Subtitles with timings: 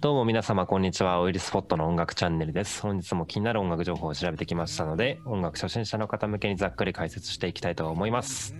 [0.00, 1.20] どうも皆様こんにちは。
[1.20, 2.82] オイルスポットの音楽チャンネルです。
[2.82, 8.54] 本日も気になる音楽情報を調べてきましたので、音楽初心者の方向けにざっくり解説していきたいと思います。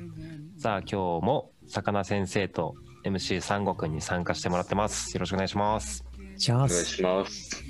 [0.58, 5.14] さあ今日も魚先生と MC 三悟くんに参加してもらってます。
[5.14, 6.04] よろしくお願いします。
[6.36, 7.62] じゃあお願いします。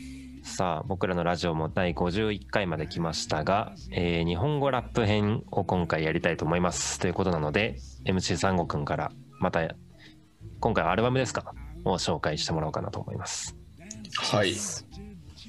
[0.45, 7.01] さあ僕らのラジオも第51回まで来ましたが、えー日本語ラップ編を今回やりたいと思います。
[7.01, 7.77] ということなので
[8.07, 9.11] MC 三悟くんから
[9.41, 9.69] また
[10.61, 11.53] 今回はアルバムですか？
[11.93, 13.57] を紹介してもらおうかなと思います。
[14.19, 14.55] はい。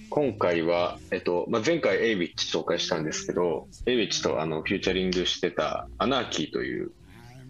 [0.09, 6.91] 今回は、えっとまあ、前回エイビッチ紹介したんですけど、エイビッチとあのフューチャリングしてたアナーキーという、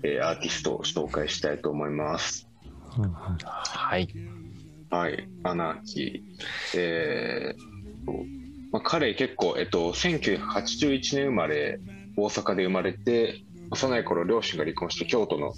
[0.04, 2.48] えーアーティストを紹介したいと思います。
[3.34, 4.08] はい。
[4.90, 6.80] はい、アナーキー。
[6.80, 8.14] えーと
[8.72, 11.80] まあ、彼結構、えっと、1981年生まれ、
[12.18, 15.54] 大阪で生まれて、幼い頃両親が離婚して京都の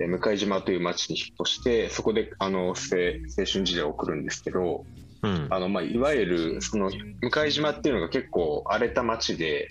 [0.00, 4.84] えー向島という町に引っ越して、そこであの青青春時代を送るんですけど、
[5.22, 5.46] うん。
[5.50, 6.90] あのまあ、いわゆるその
[7.22, 9.68] 向島っていうのが結構荒れた町で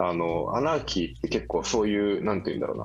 [0.00, 2.78] あのアナーキーって結構そういうなんて言うんだろう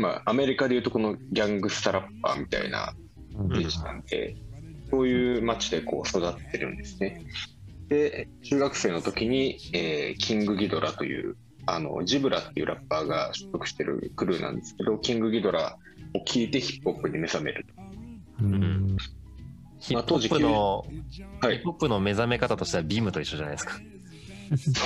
[0.00, 2.92] な、まあ、アメリカでいうとこのギャングスタラッパーみたいな
[3.36, 4.36] うんイメージなんで、
[4.90, 7.24] そういう町でこう育ってるんですね。
[7.88, 11.36] で中学生の時に、えーキングギドラという
[11.74, 15.76] あのジブラっていうラッパーが所属してるクルーなんですけどキングギドラ
[16.14, 17.82] を聴いてヒップホップに目覚めると。
[18.42, 18.96] うん
[19.78, 20.84] ヒップホップの、
[21.40, 23.78] はいヒップホップの目覚め方としてはビームと一緒じゃないですか。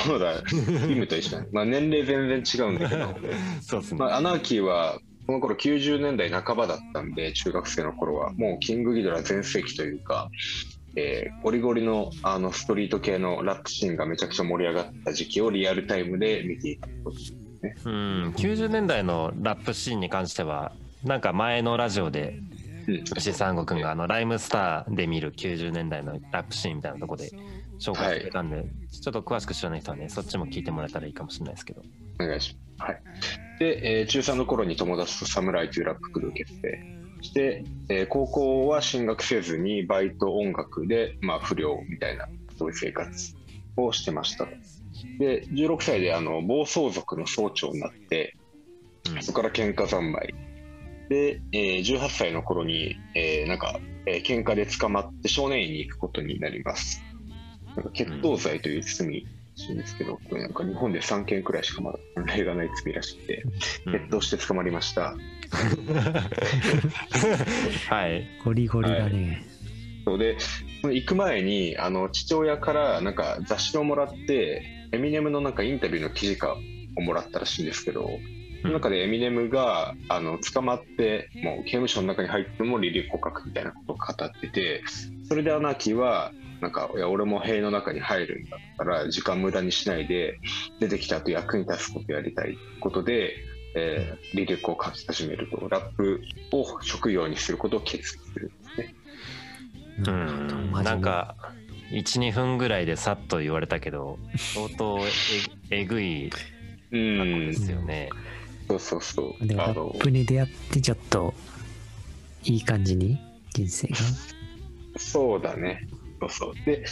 [0.04, 0.42] そうだ、
[0.86, 1.48] ビムと一緒だね。
[1.52, 3.14] まあ年齢全然違うんだけど、
[3.60, 3.98] そうですね。
[3.98, 10.30] まあ、アナーキーはこの頃90年代半ばだったんで、中学生の頃は、もうキングギドラ全盛期というか、
[10.96, 17.76] えーゴリゴリのあのストリート系のラップシーンがめちゃくちゃ盛り上がった時期をリアルタイムで見ていたことですね。
[17.84, 22.38] うん、90年代のラップシーンに関しては、なんか前のラジオで、
[22.88, 27.30] うん、牛三悟くんがあのライムスターで見る90年代のラップシーンみたいなとこで
[27.78, 31.82] 紹介してたんで、ちょっと詳しく知らない人はね、そっちも聞いてもらえたらいいかもしれないですけど。
[32.20, 32.90] お願いします。
[32.90, 33.02] はい。
[33.58, 43.34] で、えー中3の頃に友達とサムライというラップクルーを結成して、えー高校は進学せずにバイト音楽で、まあ、不良みたいな、そういう生活
[43.76, 44.46] をしてました。
[45.18, 50.34] で、16歳であの暴走族の総長になって、うんそこから喧嘩三昧。
[51.08, 57.02] で、えー18歳の頃に、えーなんか、えー喧嘩で捕まって少年院に行くことになります。
[57.76, 61.98] なんか決闘罪という罪らしいんですけど、これなんか日本で3件くらいしかまだ
[62.36, 63.42] 例がない罪らしくて、
[63.86, 65.16] うん決闘して捕まりました？
[67.88, 68.26] はい。
[68.44, 69.44] ゴリゴリだね。
[70.04, 70.36] そうで、
[70.80, 76.56] その行く前に、あの、父親からなんか雑誌をもらって、エミネムのなんかインタビューの記事か
[76.96, 78.10] をもらったらしいんですけど、
[78.62, 84.82] その中でエミネムがあの捕まってもう刑務所の中に入ってもリリー・コ書くみたいなことを語ってて
[85.28, 86.32] それでアナーキーは
[86.64, 90.38] なんかいや俺も塀の中に入るんだったら時間無駄にしないで
[90.80, 93.34] 出てきた後役に立つことやりたいことで、
[93.76, 96.22] えーリリックを書き始めるとラップ
[96.52, 98.94] を職業にすることを決意するんですね。
[100.06, 101.36] うん、なんか、
[101.90, 104.18] 1、2分ぐらいでさっと言われたけど、
[104.54, 104.98] 相当
[105.70, 106.30] ええぐい
[106.90, 108.08] うんですよね。
[108.68, 109.46] そうそうそう。
[109.46, 111.34] でもラあのップに出会ってちょっと
[112.44, 113.18] いい感じに
[113.50, 113.96] 人生が。
[114.96, 115.86] そうだね。
[116.28, 116.64] そうそう。
[116.64, 116.84] で、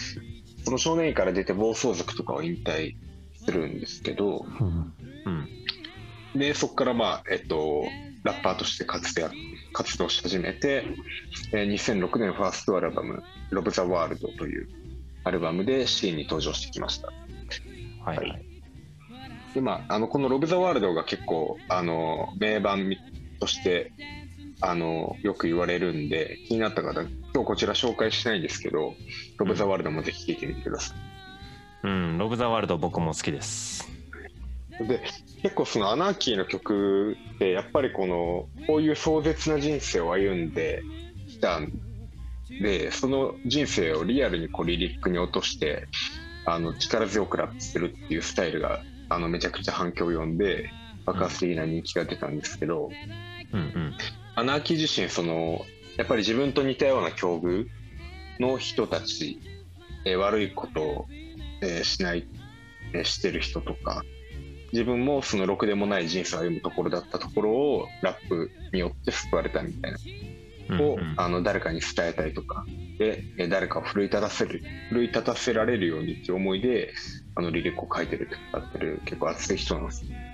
[0.65, 2.95] その少年院から出て暴走族とかを引退
[3.45, 4.95] するんですけど、うん
[6.35, 6.39] うん。
[6.39, 7.85] で、そこからまあ、えっと、
[8.25, 9.35] ラッパーとして活躍、
[9.73, 10.85] 活動し始めて、
[11.53, 14.69] えー2006年ファーストアルバム、ロブ・ザ・ワールドという
[15.25, 17.09] アルバムでシーンに登場してきました。
[18.05, 19.55] はい、ははいい。
[19.55, 22.95] で、まあ、あの、このロブ・ザ・ワールドが結構、あの、名盤
[23.41, 23.93] として、
[24.61, 27.05] あの、よく言われるんで、気になった方、
[27.35, 28.95] 今日こちら紹介しないんですけど、
[29.39, 30.97] ロブ・ザ・ワールドもぜひ聴いてみてください。
[31.85, 33.91] うん、ロブ・ザ・ワールド僕も好きです。
[34.79, 35.03] で
[35.43, 40.83] 結構そのアナーキーの曲ってやっぱりこのこういう壮絶な人生を歩んで
[41.29, 41.73] きたん
[42.49, 45.89] でその人生をリアルにこうリリックに落として
[46.45, 50.71] あの力強くラップするっていうスタイルがあのめちゃくちゃ反響を呼んで
[51.05, 52.91] 爆発的な人気が出たんですけど、
[53.53, 53.95] うんうん。
[54.35, 55.65] アナーキー自身その
[55.97, 57.67] やっぱり自分と似たような境遇
[58.41, 59.39] の人たち、
[60.05, 61.07] えー悪いことを、
[61.61, 62.27] えーしない、
[62.93, 64.03] えーしてる人とか
[64.73, 71.15] 自分もそのろくでもない人生を歩むところだったところをラップによって救われたみたいなを、うんうん。
[71.19, 72.65] あの誰かに伝えたいとか
[72.99, 76.95] でえー誰かを奮い立たせる奮い立たせられるようにっていう思いで
[77.35, 80.11] あのリリックを書いてるって語ってる結構熱い人なんですよ。
[80.11, 80.32] うん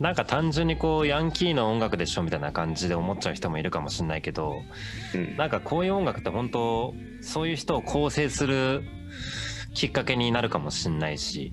[0.00, 4.62] なんか単純にこうヤンキーの音楽でしょみたいな感じで思っちゃう人もいるかもしれないけど
[5.14, 5.36] うん。
[5.36, 8.84] なんかこういう音楽って本当そういう人を構成する
[9.74, 11.52] きっかけになるかもしれないし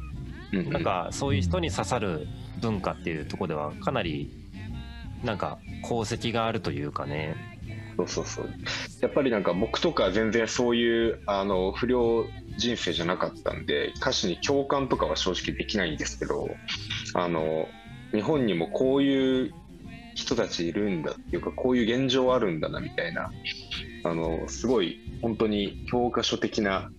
[0.53, 2.27] うんなんかそういう人に刺さる
[2.61, 4.31] 文化っていうところではかなり
[5.23, 7.35] なんか功績があるというかね。
[7.97, 8.49] そうそうそう。
[9.01, 12.25] やっぱりなんか僕とか全然そういうあの不良
[12.57, 16.49] 人生じゃなかったんで歌詞に共感とかは正直できないんですけど
[17.13, 17.67] あの
[18.11, 19.53] 日本にもこういう
[20.15, 23.31] 人たちいるんだっていうかこういう現状あるんだなみたいな
[24.03, 26.89] あのすごい本当に教科書的な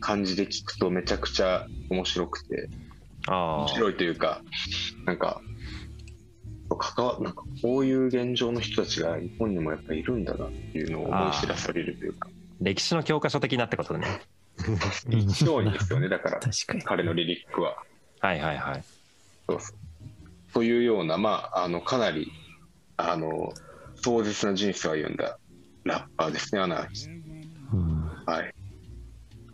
[0.00, 2.68] 感じで聞くとめちゃくちゃ面白くて
[3.28, 4.42] ああ面白いというか
[5.04, 5.40] なんか
[6.76, 12.28] 関わなんかこういう現状の人たちが日本にもやっぱいるんだなっていうのを思い知らされるというか。
[12.60, 14.06] 歴史の教科書的なってことね。
[14.08, 16.82] うん非常にですよねだから確かに。
[16.82, 17.76] 彼のリリックは。
[18.20, 18.84] はいはいはい。
[19.48, 19.76] そうそう
[20.52, 22.32] というようなまああのかなり
[22.96, 23.52] あの
[23.96, 25.38] 壮絶な人生を歩んだ
[25.84, 27.06] ラッパーですねアナーキ。
[27.06, 27.10] ー
[27.72, 28.10] うん。
[28.26, 28.54] はい。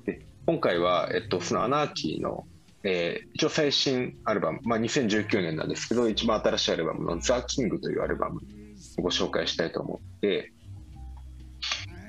[0.07, 2.47] で今回は、えっと、そのアナーキーの、
[2.83, 8.41] えー一応最新アルバム、まあ、2019年なんですけど一番新しいアルバムの「ザ・キングというアルバム
[8.99, 10.53] をご紹介したいと思って、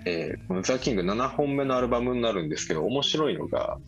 [0.06, 3.80] えーこのザ・キング7本目のアルバムになるんですけど面白いのが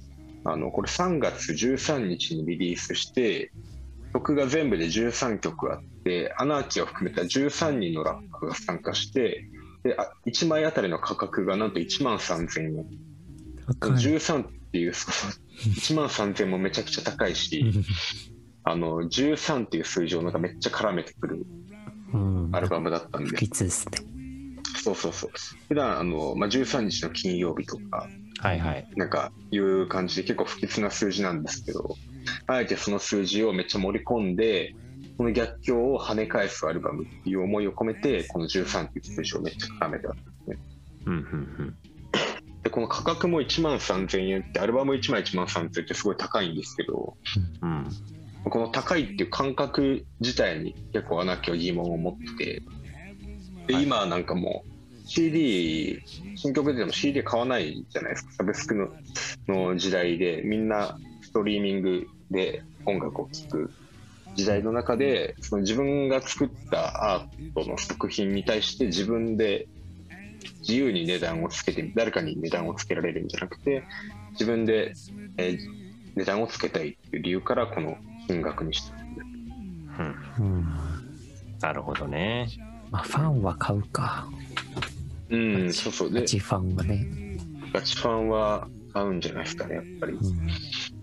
[0.46, 3.52] あのこれ3月13日にリリースして
[4.14, 9.46] 曲が全部で13曲あってアナーキーを含めた13人のラッパーが参加して
[9.84, 12.86] であ1枚あたりの価格がなんと1万3000円
[13.80, 13.92] 高い。
[13.92, 15.32] 13っていうそう
[15.70, 17.66] 1 万3000もめちゃくちゃ高いし
[18.64, 21.46] あの13っていう数字をなんかめっちゃ絡めてくる
[22.14, 22.50] うん。
[22.54, 23.98] アルバムだったんで不吉ですね。
[24.76, 25.32] そうそうそう
[25.68, 28.08] 普段あの、まあ、13日の金曜日とか
[28.40, 31.96] はいはいなんかいう感じで結構不吉な数字なんですけど
[32.48, 34.76] あえてその数字をめっちゃ盛り込んで
[35.18, 40.58] この逆境を跳ね返すアルバムっていう思いを込めてこの13っていう数字をめっちゃ絡めたんですね。
[41.06, 41.76] うんうん
[42.64, 47.16] でこの価格も1万3000円ってアルバム1枚1万3000円ってすごい高いんですけど
[47.62, 47.70] うん。
[47.70, 47.88] うん
[48.50, 52.64] この高いっていう感覚自体に結構アナーキーは疑問を持ってて
[53.68, 53.84] で、はい。
[53.84, 54.78] 今なんかもう
[55.08, 56.02] CD
[56.36, 58.32] 新曲でも CD 買わないじゃないですか。
[58.34, 58.90] サブスクの
[59.48, 60.98] の時代でみんな
[61.28, 63.74] ストリーミングで音楽を聴く
[64.36, 69.68] 時代の中でその自分が作ったアートの作品に対して自分で
[70.62, 73.84] 自由に値段をつけて誰かに値段をつけられるんじゃなくて
[74.32, 74.94] 自分で、
[75.38, 75.58] えー
[76.18, 77.96] 値段をつけたいっていう理由からこの
[78.28, 78.96] 金額にした
[80.00, 80.66] うんうん。
[81.60, 82.48] なるほどね
[82.90, 84.28] まあ、ファンは買うか。
[85.30, 87.06] うんそうそうでガチファンはね。
[87.72, 90.97] ガチファンは買うんじゃないですかねやっぱりうん。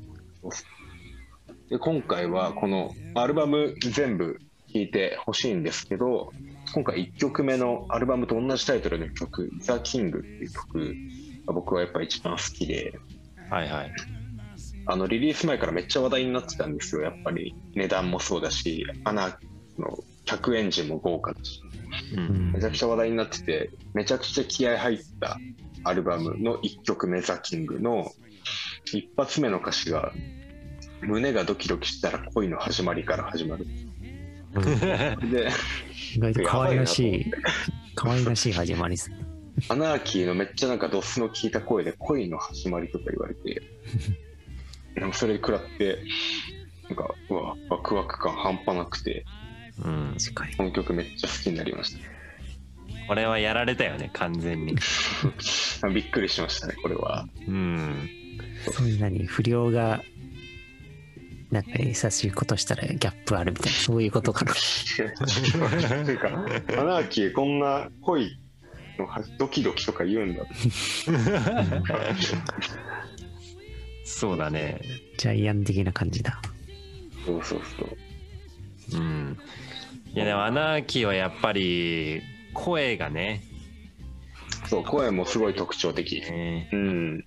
[1.68, 4.38] で今回はこのアルバム全部
[4.72, 6.32] 聴いてほしいんですけど
[6.74, 10.94] 今回1曲目のアルバムと同じタイトルの曲「ザ・キングっていう曲
[11.46, 12.98] が僕はやっぱ一番好きで。
[13.50, 13.92] はいはい。
[14.86, 17.02] あのリリース前からめっちゃ話題になってたんですよ。
[17.02, 19.38] やっぱり値段もそうだしアナ
[19.78, 21.60] の客エンジンも豪華だし。
[22.16, 22.50] ううん。
[22.50, 25.38] んめちゃくちゃ話題になっててめちゃくちゃ気合入った
[25.84, 28.10] アルバムの1曲目「ザ・キングの
[28.86, 30.12] 一発目の歌詞が
[31.02, 33.66] 「胸がドキドキしたら恋の始まりから始まる」
[35.30, 35.48] で
[36.16, 37.32] 意外と可愛らしい、
[37.94, 39.16] 可愛らしい始まりですね。
[39.68, 43.62] アナーキーのめっちゃなんかドスの効いた声で恋の始まりとか言われて
[44.96, 45.98] なんかそれ食らって
[46.88, 49.24] なんかうわワクワク感半端なくて
[49.84, 50.16] うん。
[50.56, 51.96] この曲めっちゃ好きになりまし
[53.08, 54.76] これはやられたよね完全に。
[55.80, 57.28] た びっくりしましたねこれは。
[57.46, 58.10] うん
[58.72, 60.02] そういう何不良が、
[61.50, 64.52] なんか優しいことしたらギャップあるみたいな、そういうことかな。
[66.04, 66.32] というかア
[66.84, 68.36] ナーキーこんな恋
[68.98, 70.44] のドキドキとか言うんだ。
[74.04, 74.80] そうだね。
[75.16, 76.40] ジャイアン的な感じだ。
[77.24, 79.00] そうそうそう。
[79.00, 79.38] うん。
[80.12, 83.42] いやでもアナーキーはやっぱり声がね。
[84.68, 86.20] そう声もすごい特徴的。
[86.20, 86.68] ね。
[86.72, 87.24] うん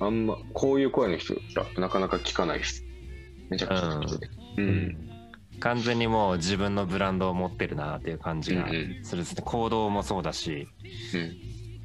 [0.00, 2.84] あんまこういう声の人ラップなかなか聞かないです。
[3.50, 4.96] めちゃくちゃ特徴的うん、
[5.60, 9.04] 完全にもう自分のブランドを持ってるなっていう感じがうんうん。
[9.04, 9.42] するですね。
[9.44, 10.68] 行動もそうだし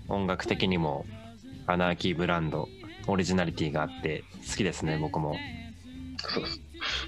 [0.07, 1.05] 音楽的にも
[1.67, 2.67] アナーキーブランド
[3.07, 5.35] オリジナリティがあって好きですね僕も。
[6.17, 6.61] そうです。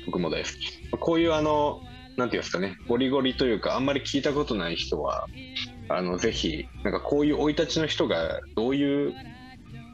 [0.06, 0.90] 僕も大好き。
[1.00, 1.82] こういうあの
[2.18, 2.78] なんていうんですかね。
[2.88, 5.28] ゴリゴリというかあんまり聞いたことない人は
[5.90, 9.14] あのぜひなんかこういう生い立ちの人がどういう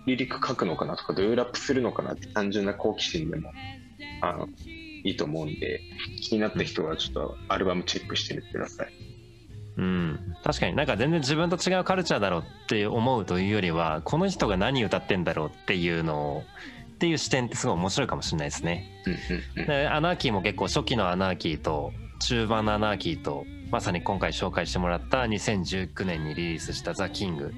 [0.05, 3.51] リリック書くのかなとかどういうラップするのかなって単純な好奇心でも
[4.21, 4.47] あの
[5.03, 5.81] いいと思うんで、
[6.21, 9.11] 気になった人はちょっとアルバムチェックしてみてください。
[9.77, 16.43] うん、確かになんか全然自分と違うカルチャーだろうって思うというよりはこの人が何歌ってんだろうっていうのを
[16.93, 18.87] っていう視点ってすごい面白いかもしれないですね。
[19.55, 27.53] でアナーキーも結構初期のアナーキーと中盤のアナーキーとまさに今回紹介してもらった2019年にリリースした「ザ・キング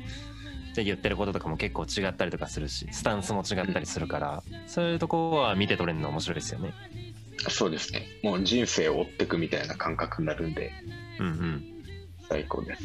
[0.73, 6.73] って言ってることとかも結構違ったりとかするしスタンスも違ったりするからそういうところは見て取れるの面白いですよね。
[7.49, 8.07] そうですね。
[8.23, 10.71] もう人生を追っていくみたいな感覚になるんで、
[11.19, 11.63] うんうん
[12.27, 12.83] 最高です。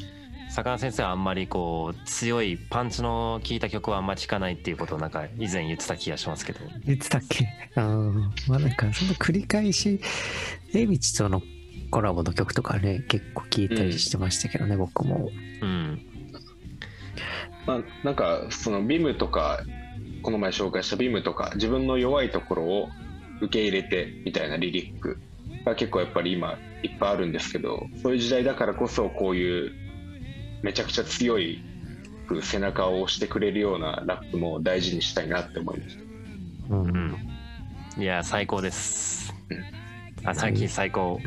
[0.51, 7.47] 坂魚先生はあんまりこう強いパンチの効いた曲はあんまり聴かないっていうことをなんか以前言ってた気がしますけど言ってたっけ？
[7.77, 8.13] あー
[8.49, 10.01] まあなんかその繰り返し
[10.75, 11.43] エイビチとの
[11.91, 15.31] コラボの曲とかね結構聴いたりしてましたけどね、僕も
[15.63, 16.01] うん
[17.69, 19.61] まあ、なんかそのビムとか
[20.23, 22.89] この前紹介したビムとか自分の弱いところを
[23.43, 25.19] 受け入れてみたいなリリック
[25.67, 29.73] が結構やっぱり今いっぱいあるんですけどそういう時代だからこそこういう
[30.63, 31.63] めちゃくちゃ強い
[32.41, 36.03] 背中を押してくれるようなラップも大事にしたいなって思いました。
[36.75, 37.17] うん、うん。
[37.99, 39.35] いや最高です。
[39.51, 39.79] うん。
[40.29, 41.21] アナーキー最高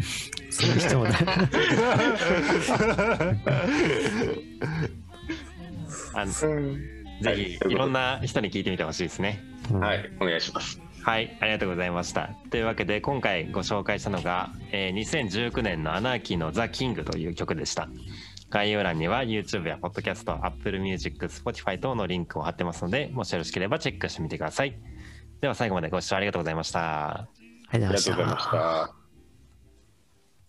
[0.50, 1.12] そういう人もね
[6.13, 9.44] あのはいぜひいろんな人に聞いてみてほしいですね。
[9.72, 12.30] うんはいお願いしますはい、ありがとうございました。
[12.51, 17.89] というわけで今回ご紹介したのが、えー2019年のアナーキーのザ・キングという曲でした。
[18.51, 24.77] 概要欄には YouTube や Podcast、Apple Music、Spotify 等のリンクを貼ってますので、もしよろしければチェックしてみてください。
[25.39, 26.82] では最後までご視聴ありがとうございました。
[27.20, 27.27] あ
[27.74, 29.00] りがとうございました